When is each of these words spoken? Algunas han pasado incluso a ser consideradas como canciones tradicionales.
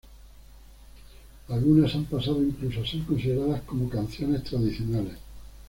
Algunas 1.49 1.93
han 1.93 2.05
pasado 2.05 2.41
incluso 2.41 2.81
a 2.81 2.87
ser 2.87 3.03
consideradas 3.03 3.61
como 3.67 3.87
canciones 3.87 4.43
tradicionales. 4.43 5.17